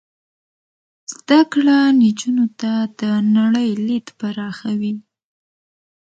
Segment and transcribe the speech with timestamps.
[1.13, 3.01] زده کړه نجونو ته د
[3.37, 4.93] نړۍ لید پراخوي.